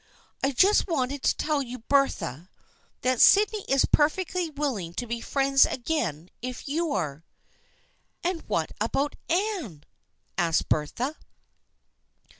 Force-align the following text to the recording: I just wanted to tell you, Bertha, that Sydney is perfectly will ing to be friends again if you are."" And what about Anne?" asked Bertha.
I 0.43 0.51
just 0.51 0.87
wanted 0.87 1.21
to 1.21 1.35
tell 1.35 1.61
you, 1.61 1.77
Bertha, 1.77 2.49
that 3.01 3.21
Sydney 3.21 3.63
is 3.69 3.85
perfectly 3.85 4.49
will 4.49 4.75
ing 4.75 4.93
to 4.95 5.05
be 5.05 5.21
friends 5.21 5.63
again 5.67 6.31
if 6.41 6.67
you 6.67 6.91
are."" 6.93 7.23
And 8.23 8.41
what 8.49 8.71
about 8.81 9.15
Anne?" 9.29 9.83
asked 10.39 10.67
Bertha. 10.69 11.17